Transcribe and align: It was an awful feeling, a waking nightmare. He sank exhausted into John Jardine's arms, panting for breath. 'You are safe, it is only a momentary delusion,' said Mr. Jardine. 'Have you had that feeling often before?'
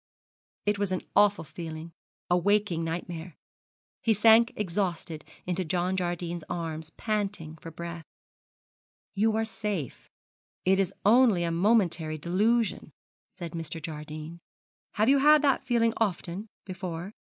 It 0.65 0.79
was 0.79 0.91
an 0.91 1.03
awful 1.15 1.43
feeling, 1.43 1.91
a 2.27 2.35
waking 2.35 2.83
nightmare. 2.83 3.35
He 4.01 4.15
sank 4.15 4.51
exhausted 4.55 5.23
into 5.45 5.63
John 5.63 5.95
Jardine's 5.95 6.43
arms, 6.49 6.89
panting 6.97 7.57
for 7.57 7.69
breath. 7.69 8.05
'You 9.13 9.35
are 9.35 9.45
safe, 9.45 10.09
it 10.65 10.79
is 10.79 10.91
only 11.05 11.43
a 11.43 11.51
momentary 11.51 12.17
delusion,' 12.17 12.91
said 13.35 13.51
Mr. 13.51 13.79
Jardine. 13.79 14.39
'Have 14.93 15.07
you 15.07 15.19
had 15.19 15.43
that 15.43 15.67
feeling 15.67 15.93
often 15.97 16.47
before?' 16.65 17.13